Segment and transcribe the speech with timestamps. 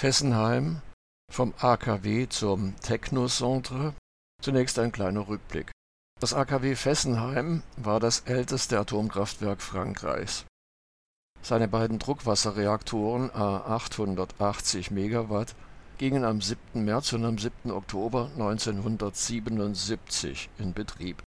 [0.00, 0.80] Fessenheim
[1.30, 3.92] vom AKW zum Technocentre.
[4.42, 5.70] Zunächst ein kleiner Rückblick.
[6.18, 10.46] Das AKW Fessenheim war das älteste Atomkraftwerk Frankreichs.
[11.42, 15.54] Seine beiden Druckwasserreaktoren A 880 Megawatt
[15.98, 16.82] gingen am 7.
[16.82, 17.70] März und am 7.
[17.70, 21.22] Oktober 1977 in Betrieb.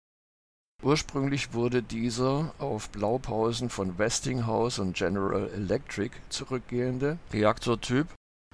[0.82, 8.08] Ursprünglich wurde dieser auf Blaupausen von Westinghouse und General Electric zurückgehende Reaktortyp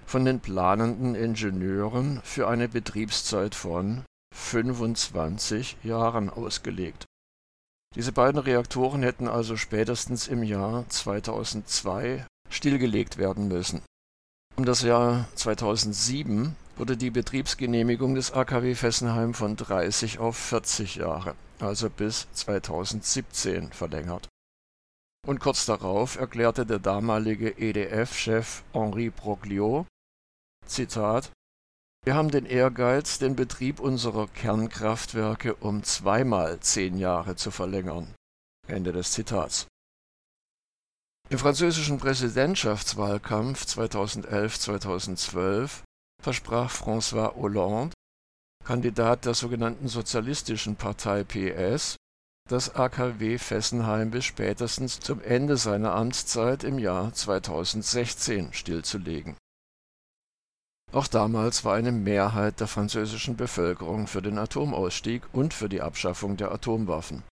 [0.10, 7.06] von den planenden Ingenieuren für eine Betriebszeit von 25 Jahren ausgelegt.
[7.96, 13.84] Diese beiden Reaktoren hätten also spätestens im Jahr 2002 stillgelegt werden müssen.
[14.56, 21.36] Um das Jahr 2007 wurde die Betriebsgenehmigung des AKW Fessenheim von 30 auf 40 Jahre,
[21.60, 24.28] also bis 2017 verlängert.
[25.28, 29.86] Und kurz darauf erklärte der damalige EDF-Chef Henri Broglio,
[30.70, 31.32] Zitat,
[32.06, 38.16] wir haben den Ehrgeiz, den Betrieb unserer Kernkraftwerke um zweimal zehn Jahre zu verlängern.
[38.68, 39.68] Ende des Zitats.
[41.30, 45.82] Im französischen Präsidentschaftswahlkampf 2011-2012
[46.22, 47.94] versprach François Hollande,
[48.66, 51.96] Kandidat der sogenannten Sozialistischen Partei PS,
[52.48, 59.36] das AKW Fessenheim bis spätestens zum Ende seiner Amtszeit im Jahr 2016 stillzulegen.
[60.92, 66.36] Auch damals war eine Mehrheit der französischen Bevölkerung für den Atomausstieg und für die Abschaffung
[66.36, 67.24] der Atomwaffen.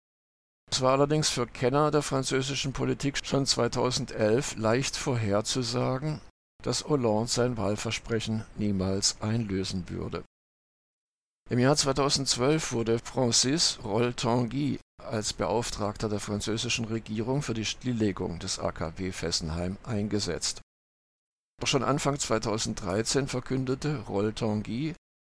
[0.71, 6.21] Es war allerdings für Kenner der französischen Politik schon 2011 leicht vorherzusagen,
[6.61, 10.23] dass Hollande sein Wahlversprechen niemals einlösen würde.
[11.49, 18.59] Im Jahr 2012 wurde Francis Roll-Tanguy als Beauftragter der französischen Regierung für die Stilllegung des
[18.59, 20.61] AKW Fessenheim eingesetzt.
[21.59, 24.93] Doch schon Anfang 2013 verkündete Roll-Tanguy,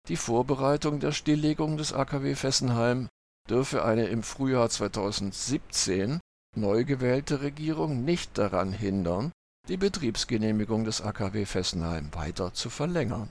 [0.08, 3.08] die Vorbereitung der Stilllegung des AKW Fessenheim
[3.50, 6.20] dürfe eine im Frühjahr 2017
[6.56, 9.32] neu gewählte Regierung nicht daran hindern,
[9.68, 13.30] die Betriebsgenehmigung des AKW Fessenheim weiter zu verlängern.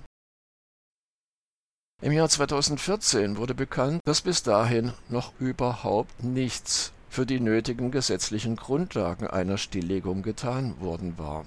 [2.03, 8.56] Im Jahr 2014 wurde bekannt, dass bis dahin noch überhaupt nichts für die nötigen gesetzlichen
[8.56, 11.44] Grundlagen einer Stilllegung getan worden war.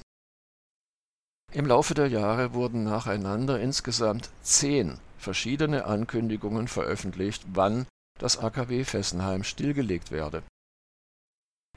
[1.54, 7.86] Im Laufe der Jahre wurden nacheinander insgesamt zehn verschiedene Ankündigungen veröffentlicht, wann
[8.20, 10.42] das AKW Fessenheim stillgelegt werde.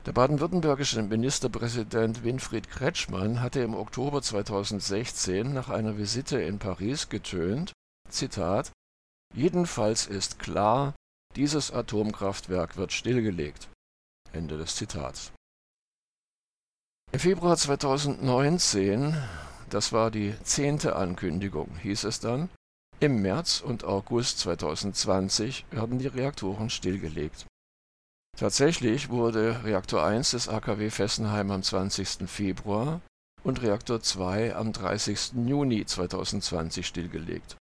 [0.06, 7.72] Der baden-württembergische Ministerpräsident Winfried Kretschmann hatte im Oktober 2016 nach einer Visite in Paris getönt,
[8.08, 8.72] Zitat,
[9.34, 10.94] Jedenfalls ist klar,
[11.34, 13.68] dieses Atomkraftwerk wird stillgelegt.
[14.32, 15.32] Ende des Zitats.
[17.12, 19.16] Im Februar 2019,
[19.70, 22.48] das war die zehnte Ankündigung, hieß es dann,
[22.98, 27.46] im März und August 2020 werden die Reaktoren stillgelegt.
[28.38, 32.28] Tatsächlich wurde Reaktor 1 des AKW Fessenheim am 20.
[32.28, 33.00] Februar
[33.42, 35.32] und Reaktor 2 am 30.
[35.46, 37.56] Juni 2020 stillgelegt.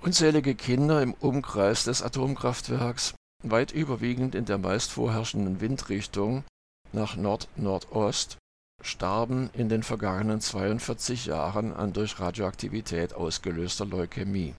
[0.00, 6.44] Unzählige Kinder im Umkreis des Atomkraftwerks, weit überwiegend in der meist vorherrschenden Windrichtung
[6.92, 8.38] nach Nord-Nordost,
[8.82, 14.54] starben in den vergangenen 42 Jahren an durch Radioaktivität ausgelöster Leukämie.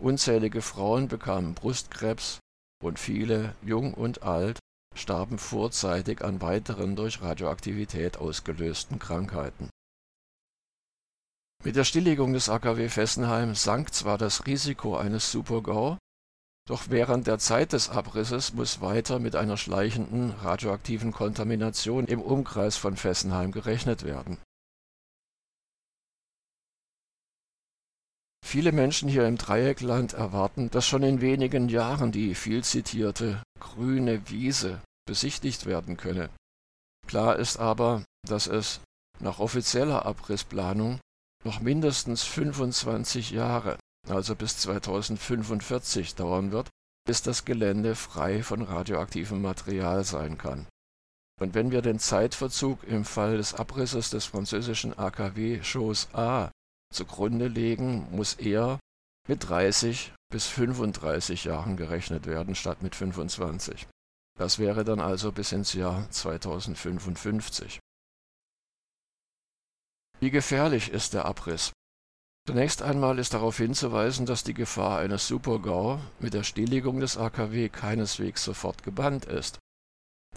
[0.00, 2.38] Unzählige Frauen bekamen Brustkrebs
[2.82, 4.60] und viele, jung und alt,
[4.94, 9.68] starben vorzeitig an weiteren durch Radioaktivität ausgelösten Krankheiten.
[11.64, 15.98] Mit der Stilllegung des AKW Fessenheim sank zwar das Risiko eines Supergau
[16.68, 22.76] doch während der Zeit des Abrisses muss weiter mit einer schleichenden radioaktiven Kontamination im Umkreis
[22.76, 24.36] von Fessenheim gerechnet werden.
[28.44, 34.28] Viele Menschen hier im Dreieckland erwarten, dass schon in wenigen Jahren die viel zitierte grüne
[34.28, 36.28] Wiese besichtigt werden könne.
[37.06, 38.80] Klar ist aber, dass es
[39.20, 41.00] nach offizieller Abrissplanung
[41.44, 43.78] noch mindestens 25 Jahre
[44.10, 46.68] also bis 2045 dauern wird,
[47.06, 50.66] bis das Gelände frei von radioaktivem Material sein kann.
[51.40, 56.50] Und wenn wir den Zeitverzug im Fall des Abrisses des französischen AKW Chose A
[56.92, 58.80] zugrunde legen, muss er
[59.28, 63.86] mit 30 bis 35 Jahren gerechnet werden, statt mit 25.
[64.38, 67.78] Das wäre dann also bis ins Jahr 2055.
[70.20, 71.72] Wie gefährlich ist der Abriss?
[72.48, 77.68] Zunächst einmal ist darauf hinzuweisen, dass die Gefahr eines Supergau mit der Stilllegung des AKW
[77.68, 79.58] keineswegs sofort gebannt ist.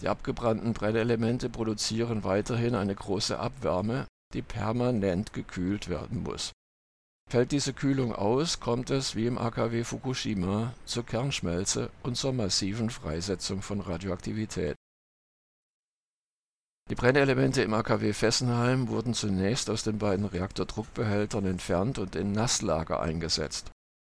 [0.02, 6.52] Die abgebrannten Brennelemente produzieren weiterhin eine große Abwärme, die permanent gekühlt werden muss.
[7.30, 12.90] Fällt diese Kühlung aus, kommt es, wie im AKW Fukushima, zur Kernschmelze und zur massiven
[12.90, 14.76] Freisetzung von Radioaktivität.
[16.92, 23.00] Die Brennelemente im AKW Fessenheim wurden zunächst aus den beiden Reaktordruckbehältern entfernt und in Nasslager
[23.00, 23.70] eingesetzt.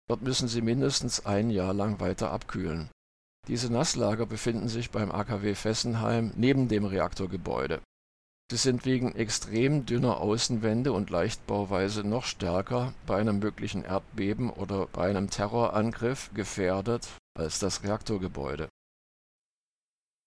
[0.09, 2.89] Dort müssen sie mindestens ein Jahr lang weiter abkühlen.
[3.47, 7.79] Diese Nasslager befinden sich beim AKW Fessenheim neben dem Reaktorgebäude.
[8.49, 14.87] Sie sind wegen extrem dünner Außenwände und Leichtbauweise noch stärker bei einem möglichen Erdbeben oder
[14.87, 18.67] bei einem Terrorangriff gefährdet als das Reaktorgebäude.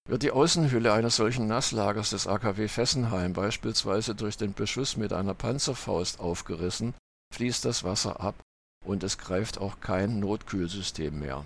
[0.09, 5.35] Wird die Außenhülle eines solchen Nasslagers des AKW Fessenheim beispielsweise durch den Beschuss mit einer
[5.35, 6.95] Panzerfaust aufgerissen,
[7.35, 8.37] fließt das Wasser ab
[8.85, 11.45] und es greift auch kein Notkühlsystem mehr.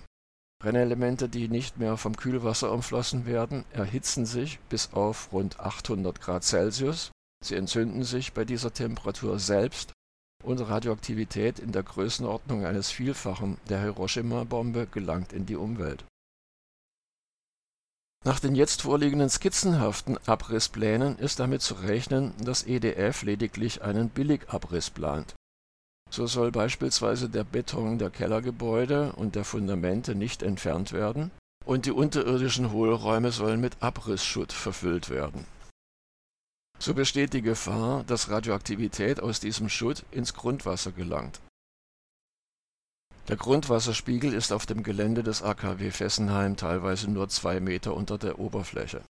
[0.61, 6.43] Brennelemente, die nicht mehr vom Kühlwasser umflossen werden, erhitzen sich bis auf rund 800 Grad
[6.43, 7.09] Celsius,
[7.43, 9.91] sie entzünden sich bei dieser Temperatur selbst
[10.43, 16.05] und Radioaktivität in der Größenordnung eines Vielfachen der Hiroshima-Bombe gelangt in die Umwelt.
[18.23, 24.91] Nach den jetzt vorliegenden skizzenhaften Abrissplänen ist damit zu rechnen, dass EDF lediglich einen Billigabriss
[24.91, 25.33] plant.
[26.11, 31.31] So soll beispielsweise der Beton der Kellergebäude und der Fundamente nicht entfernt werden
[31.65, 35.45] und die unterirdischen Hohlräume sollen mit Abrissschutt verfüllt werden.
[36.77, 41.39] So besteht die Gefahr, dass Radioaktivität aus diesem Schutt ins Grundwasser gelangt
[43.31, 48.39] der Grundwasserspiegel ist auf dem Gelände des AKW Fessenheim teilweise nur zwei Meter unter der
[48.39, 49.03] Oberfläche.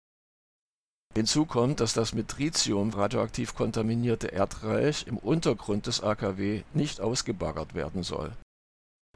[1.14, 7.74] Hinzu kommt, dass das mit Tritium radioaktiv kontaminierte Erdreich im Untergrund des AKW nicht ausgebaggert
[7.74, 8.36] werden soll.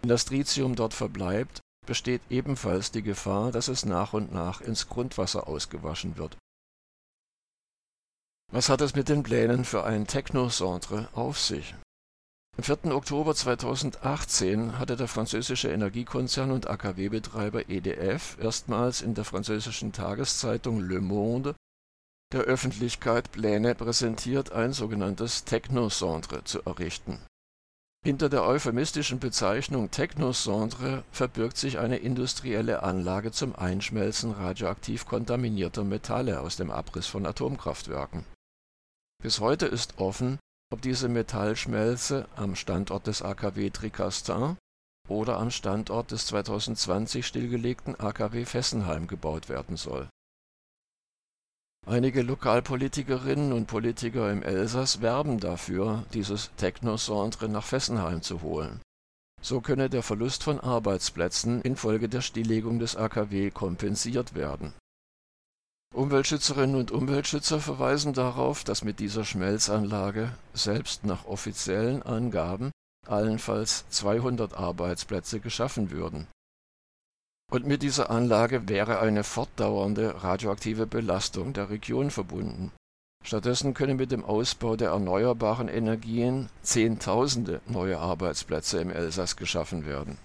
[0.00, 4.88] Wenn das Tritium dort verbleibt, besteht ebenfalls die Gefahr, dass es nach und nach ins
[4.88, 6.36] Grundwasser ausgewaschen wird.
[8.52, 11.74] Was hat es mit den Plänen für ein Technocentre auf sich?
[12.58, 12.94] Am 4.
[12.94, 21.00] Oktober 2018 hatte der französische Energiekonzern und AKW-Betreiber EDF erstmals in der französischen Tageszeitung Le
[21.00, 21.54] Monde
[22.32, 27.20] der Öffentlichkeit Pläne präsentiert, ein sogenanntes Technocentre zu errichten.
[28.04, 36.40] Hinter der euphemistischen Bezeichnung Technocentre verbirgt sich eine industrielle Anlage zum Einschmelzen radioaktiv kontaminierter Metalle
[36.40, 38.24] aus dem Abriss von Atomkraftwerken.
[39.22, 40.38] Bis heute ist offen
[40.80, 44.56] diese Metallschmelze am Standort des AKW Tricastin
[45.08, 50.08] oder am Standort des 2020 stillgelegten AKW Fessenheim gebaut werden soll.
[51.86, 58.80] Einige Lokalpolitikerinnen und Politiker im Elsass werben dafür, dieses Technocentre nach Fessenheim zu holen.
[59.42, 64.72] So könne der Verlust von Arbeitsplätzen infolge der Stilllegung des AKW kompensiert werden
[65.94, 72.70] Umweltschützerinnen und Umweltschützer verweisen darauf, dass mit dieser Schmelzanlage selbst nach offiziellen Angaben
[73.06, 76.28] allenfalls 200 Arbeitsplätze geschaffen würden.
[77.50, 82.72] Und mit dieser Anlage wäre eine fortdauernde radioaktive Belastung der Region verbunden.
[83.22, 90.16] Stattdessen können mit dem Ausbau der erneuerbaren Energien Zehntausende neue Arbeitsplätze im Elsass geschaffen werden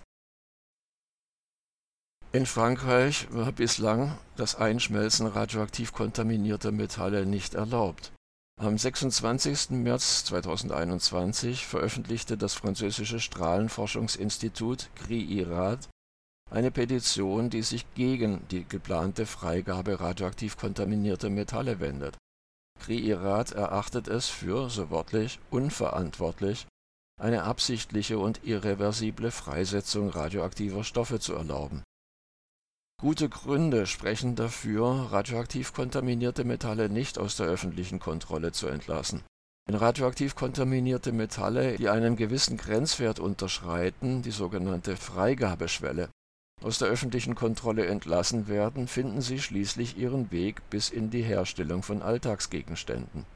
[2.34, 8.12] in Frankreich war bislang das Einschmelzen radioaktiv kontaminierter Metalle nicht erlaubt.
[8.60, 9.70] Am 26.
[9.72, 15.88] März 2021 veröffentlichte das französische Strahlenforschungsinstitut CRI-IRAD
[16.50, 22.18] eine Petition, die sich gegen die geplante Freigabe radioaktiv kontaminierter Metalle wendet.
[22.80, 26.68] CRI-IRAD erachtet es für, so wörtlich, unverantwortlich,
[27.22, 31.84] eine absichtliche und irreversible Freisetzung radioaktiver Stoffe zu erlauben
[33.00, 39.22] Gute Gründe sprechen dafür, radioaktiv kontaminierte Metalle nicht aus der öffentlichen Kontrolle zu entlassen.
[39.68, 46.10] Wenn radioaktiv kontaminierte Metalle, die einen gewissen Grenzwert unterschreiten, die sogenannte Freigabeschwelle,
[46.64, 51.84] aus der öffentlichen Kontrolle entlassen werden, finden sie schließlich ihren Weg bis in die Herstellung
[51.84, 53.28] von Alltagsgegenständen.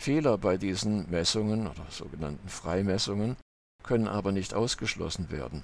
[0.00, 3.36] Fehler bei diesen Messungen oder sogenannten Freimessungen
[3.84, 5.62] können aber nicht ausgeschlossen werden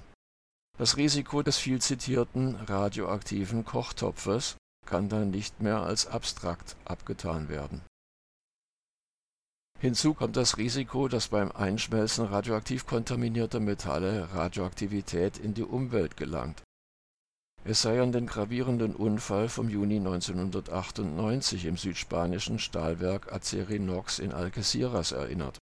[0.79, 4.55] das Risiko des viel zitierten radioaktiven Kochtopfes
[4.85, 7.81] kann dann nicht mehr als abstrakt abgetan werden.
[9.77, 16.63] Hinzu kommt das Risiko, dass beim Einschmelzen radioaktiv kontaminierter Metalle Radioaktivität in die Umwelt gelangt.
[17.65, 25.11] Es sei an den gravierenden Unfall vom Juni 1998 im südspanischen Stahlwerk Acerinox in Algeciras
[25.11, 25.59] erinnert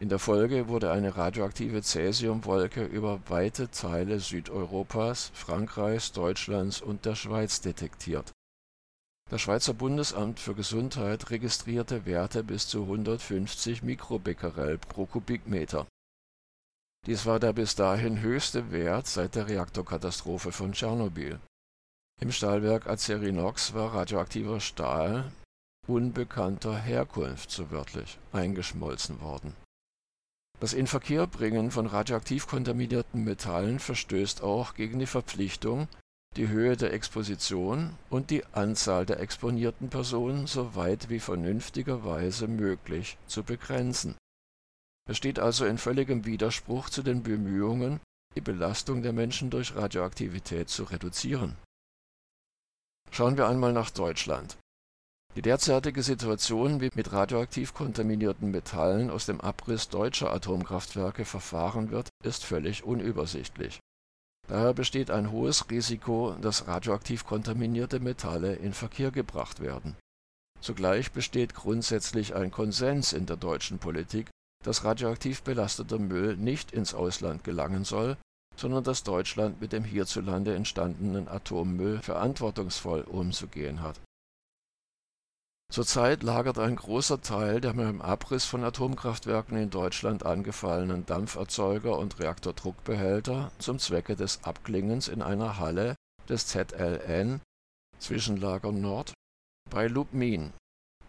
[0.00, 7.16] in der Folge wurde eine radioaktive Cäsiumwolke über weite Teile Südeuropas, Frankreichs, Deutschlands und der
[7.16, 8.32] Schweiz detektiert.
[9.28, 15.86] Das Schweizer Bundesamt für Gesundheit registrierte Werte bis zu 150 Mikrobecquerel pro Kubikmeter.
[17.06, 21.40] Dies war der bis dahin höchste Wert seit der Reaktorkatastrophe von Tschernobyl.
[22.20, 25.30] Im Stahlwerk Acerinox war radioaktiver Stahl
[25.86, 29.54] unbekannter Herkunft, so wörtlich, eingeschmolzen worden.
[30.60, 35.86] Das Inverkehrbringen von radioaktiv kontaminierten Metallen verstößt auch gegen die Verpflichtung,
[36.36, 43.18] die Höhe der Exposition und die Anzahl der exponierten Personen so weit wie vernünftigerweise möglich
[43.26, 44.16] zu begrenzen.
[45.08, 48.00] Es steht also in völligem Widerspruch zu den Bemühungen,
[48.34, 51.56] die Belastung der Menschen durch Radioaktivität zu reduzieren.
[53.10, 54.58] Schauen wir einmal nach Deutschland.
[55.34, 62.08] Die derzeitige Situation, wie mit radioaktiv kontaminierten Metallen aus dem Abriss deutscher Atomkraftwerke verfahren wird,
[62.24, 63.78] ist völlig unübersichtlich
[64.48, 69.94] Daher besteht ein hohes Risiko, dass radioaktiv kontaminierte Metalle in Verkehr gebracht werden.
[70.60, 74.30] Zugleich besteht grundsätzlich ein Konsens in der deutschen Politik,
[74.64, 78.16] dass radioaktiv belasteter Müll nicht ins Ausland gelangen soll,
[78.56, 84.00] sondern dass Deutschland mit dem hierzulande entstandenen Atommüll verantwortungsvoll umzugehen hat
[85.70, 91.98] Zurzeit lagert ein großer Teil der mit dem Abriss von Atomkraftwerken in Deutschland angefallenen Dampferzeuger
[91.98, 95.94] und Reaktordruckbehälter zum Zwecke des Abklingens in einer Halle
[96.26, 97.42] des ZLN
[97.98, 99.12] (Zwischenlager Nord)
[99.70, 100.54] bei Lubmin.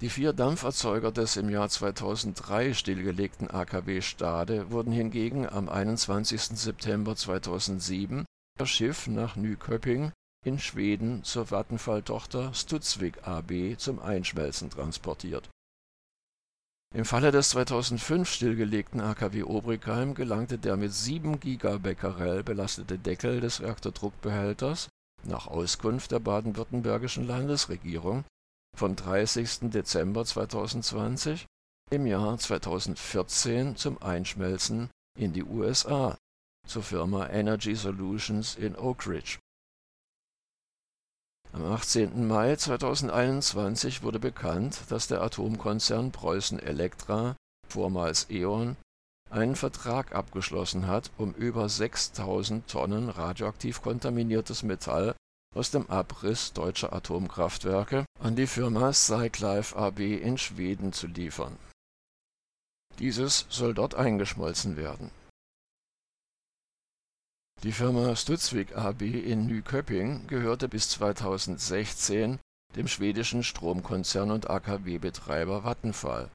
[0.02, 6.58] Die vier Dampferzeuger des im Jahr 2003 stillgelegten AKW Stade wurden hingegen am 21.
[6.58, 8.26] September 2007
[8.58, 10.12] per Schiff nach Nyköping
[10.46, 15.50] in Schweden zur Vattenfall-Tochter Studsvik AB zum Einschmelzen transportiert.
[16.96, 23.62] Im Falle des 2005 stillgelegten AKW Obrigheim gelangte der mit 7 Gigabecquerel belastete Deckel des
[23.62, 24.90] Reaktordruckbehälters
[25.24, 28.24] nach Auskunft der baden-württembergischen Landesregierung
[28.76, 29.70] vom 30.
[29.70, 31.46] Dezember 2020
[31.92, 36.18] im Jahr 2014 zum Einschmelzen in die USA
[36.66, 39.38] zur Firma Energy Solutions in Oak Ridge
[41.52, 42.28] am 18.
[42.28, 47.36] Mai 2021 wurde bekannt, dass der Atomkonzern Preußen Elektra
[47.68, 48.78] (vormals E.ON)
[49.30, 55.16] einen Vertrag abgeschlossen hat, um über 6.000 Tonnen radioaktiv kontaminiertes Metall
[55.56, 61.58] aus dem Abriss deutscher Atomkraftwerke an die Firma Cyclife AB in Schweden zu liefern.
[63.00, 65.12] Dieses soll dort eingeschmolzen werden
[67.64, 72.40] die Firma Studsvik AB in Nyköping gehörte bis 2016
[72.76, 76.30] dem schwedischen Stromkonzern und AKW-Betreiber Vattenfall.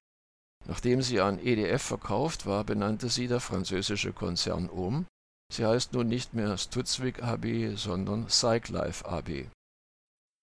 [0.66, 5.06] Nachdem sie an EDF verkauft war, benannte sie der französische Konzern um,
[5.52, 9.46] sie heißt nun nicht mehr Studsvik AB, sondern Cyclife AB.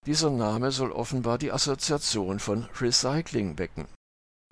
[0.06, 3.86] Dieser Name soll offenbar die Assoziation von Recycling wecken.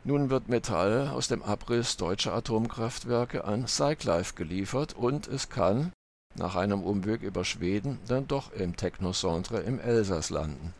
[0.04, 5.92] Nun wird Metall aus dem Abriss deutscher Atomkraftwerke an Cyclife geliefert und es kann
[6.34, 10.74] nach einem Umweg über Schweden dann doch im Technocentre im Elsass landen.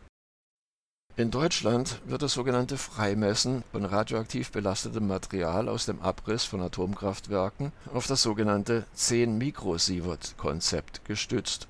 [1.17, 7.73] In Deutschland wird das sogenannte Freimessen von radioaktiv belastetem Material aus dem Abriss von Atomkraftwerken
[7.93, 11.69] auf das sogenannte 10-Mikrosievert-Konzept gestützt.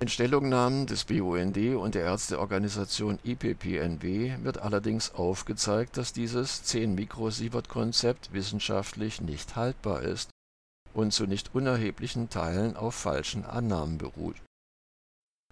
[0.00, 9.22] In Stellungnahmen des BUND und der Ärzteorganisation IPPNW wird allerdings aufgezeigt, dass dieses 10-Mikrosievert-Konzept wissenschaftlich
[9.22, 10.28] nicht haltbar ist
[10.96, 14.36] und zu nicht unerheblichen Teilen auf falschen Annahmen beruht.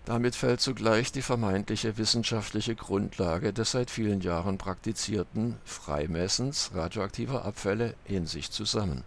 [0.06, 7.94] Damit fällt zugleich die vermeintliche wissenschaftliche Grundlage des seit vielen Jahren praktizierten Freimessens radioaktiver Abfälle
[8.04, 9.04] in sich zusammen.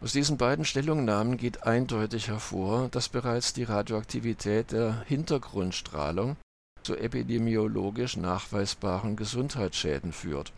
[0.00, 6.36] Aus diesen beiden Stellungnahmen geht eindeutig hervor, dass bereits die Radioaktivität der Hintergrundstrahlung
[6.82, 10.52] zu epidemiologisch nachweisbaren Gesundheitsschäden führt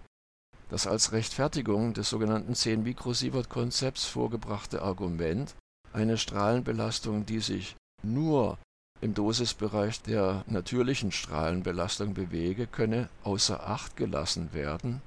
[0.68, 5.54] das als Rechtfertigung des sogenannten 10-Mikrosievert-Konzepts vorgebrachte Argument,
[5.92, 8.58] eine Strahlenbelastung, die sich nur
[9.00, 15.02] im Dosisbereich der natürlichen Strahlenbelastung bewege, könne außer Acht gelassen werden,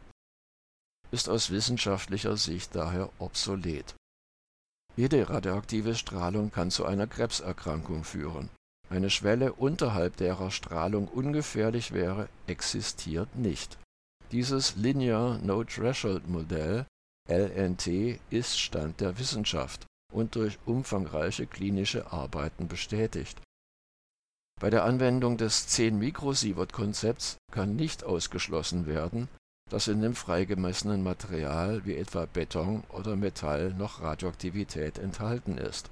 [1.11, 3.95] ist aus wissenschaftlicher Sicht daher obsolet.
[4.95, 8.49] Jede radioaktive Strahlung kann zu einer Krebserkrankung führen.
[8.89, 13.77] Eine Schwelle, unterhalb derer Strahlung ungefährlich wäre, existiert nicht
[14.31, 16.85] dieses Linear No-Threshold-Modell
[17.27, 23.41] (LNT) ist Stand der Wissenschaft und durch umfangreiche klinische Arbeiten bestätigt.
[24.59, 29.29] Bei der Anwendung des 10-Mikrosievert-Konzepts kann nicht ausgeschlossen werden,
[29.69, 35.89] dass in dem freigemessenen Material wie etwa Beton oder Metall noch Radioaktivität enthalten ist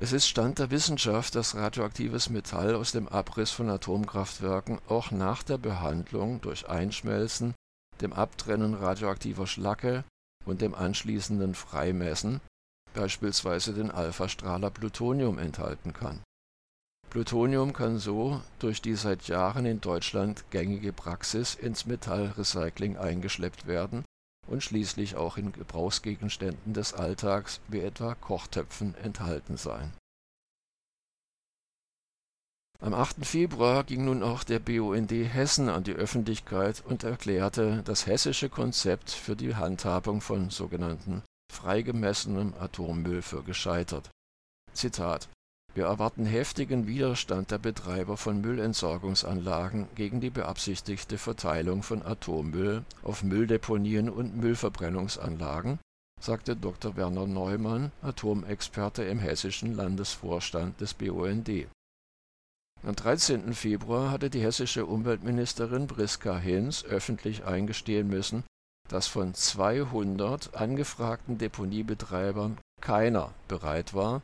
[0.00, 5.42] Es ist Stand der Wissenschaft, dass radioaktives Metall aus dem Abriss von Atomkraftwerken auch nach
[5.42, 7.54] der Behandlung durch Einschmelzen,
[8.00, 10.04] dem Abtrennen radioaktiver Schlacke
[10.44, 12.40] und dem anschließenden Freimessen
[12.94, 16.22] beispielsweise den Alphastrahler Plutonium enthalten kann.
[17.10, 24.04] Plutonium kann so durch die seit Jahren in Deutschland gängige Praxis ins Metallrecycling eingeschleppt werden
[24.46, 29.92] und schließlich auch in Gebrauchsgegenständen des Alltags wie etwa Kochtöpfen enthalten sein.
[32.80, 33.24] Am 8.
[33.24, 39.12] Februar ging nun auch der BUND Hessen an die Öffentlichkeit und erklärte das hessische Konzept
[39.12, 41.22] für die Handhabung von sogenannten
[41.52, 44.10] freigemessenem Atommüll für gescheitert.
[44.72, 45.28] Zitat
[45.74, 53.22] wir erwarten heftigen Widerstand der Betreiber von Müllentsorgungsanlagen gegen die beabsichtigte Verteilung von Atommüll auf
[53.22, 55.78] Mülldeponien und Müllverbrennungsanlagen,
[56.20, 56.96] sagte Dr.
[56.96, 61.50] Werner Neumann, Atomexperte im hessischen Landesvorstand des BUND.
[62.84, 63.54] Am 13.
[63.54, 68.44] Februar hatte die hessische Umweltministerin Priska Hinz öffentlich eingestehen müssen,
[68.88, 74.22] dass von 200 angefragten Deponiebetreibern keiner bereit war,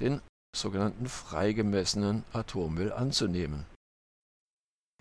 [0.00, 0.20] den
[0.56, 3.66] sogenannten freigemessenen Atommüll anzunehmen.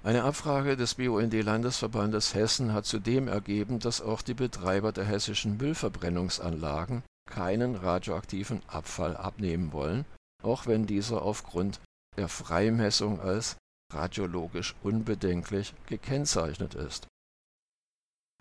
[0.02, 7.04] Eine Abfrage des BUND-Landesverbandes Hessen hat zudem ergeben, dass auch die Betreiber der hessischen Müllverbrennungsanlagen
[7.30, 10.06] keinen radioaktiven Abfall abnehmen wollen,
[10.42, 11.82] auch wenn dieser aufgrund
[12.16, 13.58] der Freimessung als
[13.94, 17.08] radiologisch unbedenklich gekennzeichnet ist.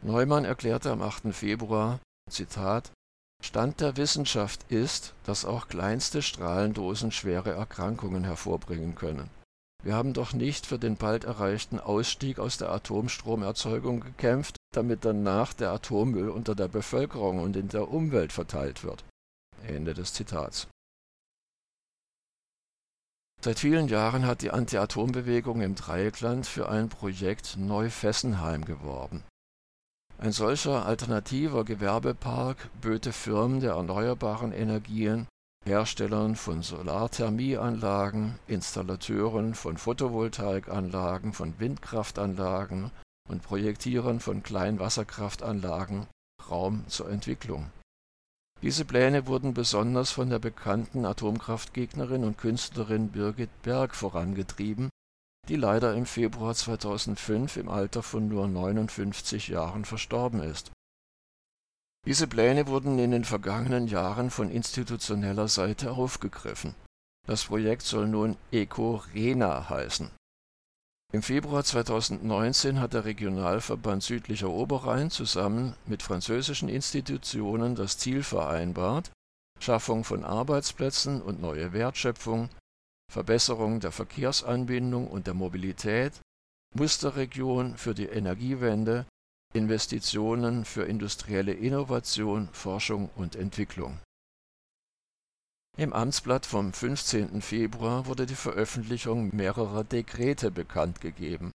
[0.03, 1.35] Neumann erklärte am 8.
[1.35, 1.99] Februar,
[2.31, 2.93] Zitat,
[3.41, 9.31] Stand der Wissenschaft ist, dass auch kleinste Strahlendosen schwere Erkrankungen hervorbringen können.
[9.83, 15.53] Wir haben doch nicht für den bald erreichten Ausstieg aus der Atomstromerzeugung gekämpft, damit danach
[15.53, 19.05] der Atommüll unter der Bevölkerung und in der Umwelt verteilt wird.
[19.63, 20.67] Ende des Zitats.
[23.41, 29.23] Seit vielen Jahren hat die Anti-Atom-Bewegung im Dreieckland für ein Projekt Neu-Fessenheim geworben.
[30.21, 35.29] Ein solcher alternativer Gewerbepark böte Firmen der erneuerbaren Energien,
[35.65, 42.91] Herstellern von Solarthermieanlagen, Installateuren von Photovoltaikanlagen, von Windkraftanlagen
[43.29, 46.09] und Projektierern von Kleinwasserkraftanlagen
[46.51, 47.71] Raum zur Entwicklung.
[48.61, 54.91] Diese Pläne wurden besonders von der bekannten Atomkraftgegnerin und Künstlerin Birgit Berg vorangetrieben
[55.49, 60.71] die leider im Februar 2005 im Alter von nur 59 Jahren verstorben ist.
[62.07, 66.75] Diese Pläne wurden in den vergangenen Jahren von institutioneller Seite aufgegriffen.
[67.27, 70.11] Das Projekt soll nun EcoRena heißen.
[71.13, 79.11] Im Februar 2019 hat der Regionalverband Südlicher Oberrhein zusammen mit französischen Institutionen das Ziel vereinbart,
[79.59, 82.51] Schaffung von Arbeitsplätzen und neue Wertschöpfung
[83.11, 86.13] Verbesserung der Verkehrsanbindung und der Mobilität,
[86.75, 89.07] Musterregion für die Energiewende,
[89.55, 93.99] Investitionen für industrielle Innovation, Forschung und Entwicklung.
[95.79, 97.41] Im Amtsblatt vom 15.
[97.41, 101.53] Februar wurde die Veröffentlichung mehrerer Dekrete bekannt gegeben.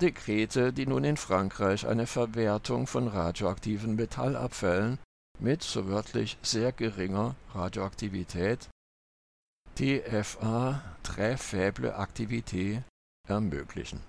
[0.00, 4.98] Dekrete, die nun in Frankreich eine Verwertung von radioaktiven Metallabfällen
[5.38, 8.68] mit, so wörtlich, sehr geringer Radioaktivität
[9.74, 12.82] TFA Très Faible Activité
[13.26, 14.00] ermöglichen.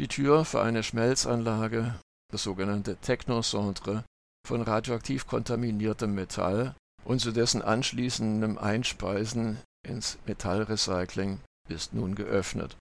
[0.00, 1.94] Die Tür für eine Schmelzanlage,
[2.32, 4.04] das sogenannte Technocentre,
[4.46, 12.76] von radioaktiv kontaminiertem Metall und zu dessen anschließendem Einspeisen ins Metallrecycling ist nun geöffnet.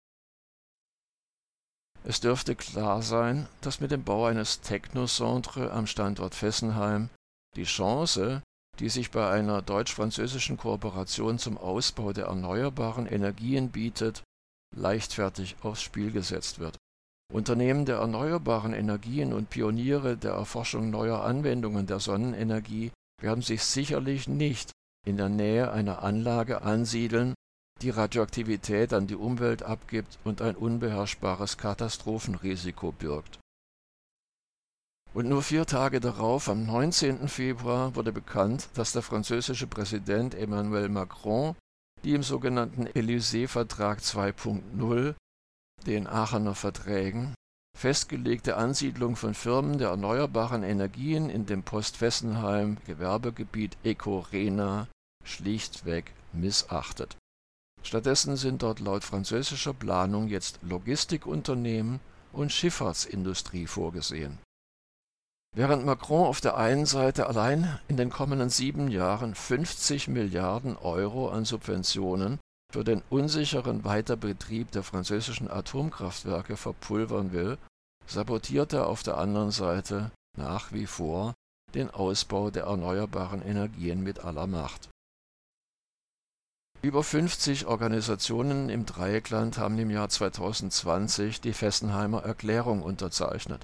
[2.04, 7.10] Es dürfte klar sein, dass mit dem Bau eines Technocentre am Standort Fessenheim
[7.56, 8.42] die Chance,
[8.80, 14.24] die sich bei einer deutsch-französischen Kooperation zum Ausbau der erneuerbaren Energien bietet,
[14.76, 16.78] leichtfertig aufs Spiel gesetzt wird.
[17.32, 24.28] Unternehmen der erneuerbaren Energien und Pioniere der Erforschung neuer Anwendungen der Sonnenenergie werden sich sicherlich
[24.28, 24.72] nicht
[25.06, 27.34] in der Nähe einer Anlage ansiedeln,
[27.82, 33.40] die Radioaktivität an die Umwelt abgibt und ein unbeherrschbares Katastrophenrisiko birgt
[35.14, 37.28] und nur vier Tage darauf, am 19.
[37.28, 41.56] Februar, wurde bekannt, dass der französische Präsident Emmanuel Macron
[42.04, 45.16] die im sogenannten Élysée-Vertrag 2.0,
[45.88, 47.34] den Aachener Verträgen,
[47.78, 54.88] festgelegte Ansiedlung von Firmen der erneuerbaren Energien in dem Post-Fessenheim Gewerbegebiet Eco-Rena
[55.24, 57.16] schlichtweg missachtet.
[57.84, 62.00] Stattdessen sind dort laut französischer Planung jetzt Logistikunternehmen
[62.32, 64.40] und Schifffahrtsindustrie vorgesehen
[65.56, 71.30] Während Macron auf der einen Seite allein in den kommenden sieben Jahren 50 Milliarden Euro
[71.30, 72.40] an Subventionen
[72.72, 77.60] für den unsicheren Weiterbetrieb der französischen Atomkraftwerke verpulvern will,
[78.08, 81.36] sabotiert er auf der anderen Seite nach wie vor
[81.76, 84.90] den Ausbau der erneuerbaren Energien mit aller Macht.
[86.82, 93.64] Über 50 Organisationen im Dreieckland haben im Jahr 2020 die Fessenheimer Erklärung unterzeichnet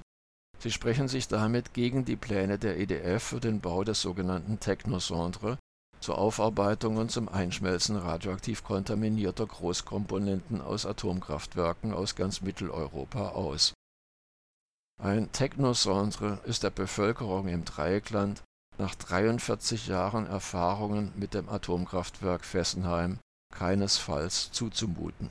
[0.60, 5.58] Sie sprechen sich damit gegen die Pläne der EDF für den Bau des sogenannten Technocentre
[6.00, 13.72] zur Aufarbeitung und zum Einschmelzen radioaktiv kontaminierter Großkomponenten aus Atomkraftwerken aus ganz Mitteleuropa aus.
[15.02, 18.42] Ein Technocentre ist der Bevölkerung im Dreieckland
[18.76, 23.18] nach 43 Jahren Erfahrungen mit dem Atomkraftwerk Fessenheim
[23.54, 25.30] keinesfalls zuzumuten